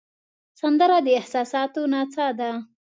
سندره 0.59 0.97
د 1.05 1.07
احساساتو 1.19 1.81
نڅا 1.91 2.27
ده 2.39 2.51